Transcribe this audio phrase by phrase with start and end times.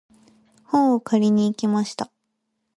[0.63, 2.09] 本を借りに行きました。